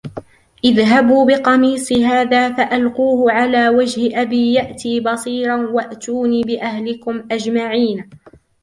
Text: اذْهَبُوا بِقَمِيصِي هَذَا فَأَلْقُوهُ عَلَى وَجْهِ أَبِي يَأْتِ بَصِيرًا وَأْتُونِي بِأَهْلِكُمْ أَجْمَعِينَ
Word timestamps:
اذْهَبُوا 0.65 1.25
بِقَمِيصِي 1.25 2.05
هَذَا 2.05 2.51
فَأَلْقُوهُ 2.53 3.31
عَلَى 3.31 3.69
وَجْهِ 3.69 4.21
أَبِي 4.21 4.53
يَأْتِ 4.53 4.81
بَصِيرًا 5.05 5.57
وَأْتُونِي 5.67 6.41
بِأَهْلِكُمْ 6.41 7.23
أَجْمَعِينَ 7.31 8.09